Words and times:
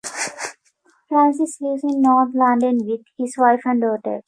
Francis 1.07 1.61
lives 1.61 1.83
in 1.83 2.01
North 2.01 2.33
London 2.33 2.79
with 2.87 3.01
his 3.19 3.35
wife 3.37 3.61
and 3.65 3.81
daughter. 3.81 4.19